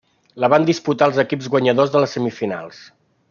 [0.43, 2.81] La van disputar els equips guanyadors de les semifinals.